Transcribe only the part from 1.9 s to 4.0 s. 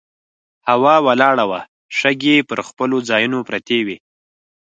شګې پر خپلو ځایونو پرتې وې.